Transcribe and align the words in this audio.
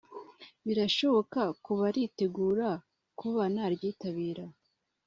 birashoboka 0.65 1.41
ku 1.63 1.71
baritegura 1.79 2.69
kuba 3.19 3.43
naryitabira 3.55 4.45